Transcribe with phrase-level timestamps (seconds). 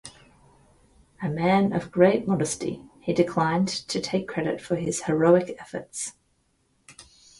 [1.21, 6.13] A man of great modesty, he declined to take credit for his heroic efforts.